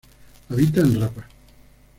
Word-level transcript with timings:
Habita 0.49 0.79
en 0.81 0.99
Rapa. 0.99 1.27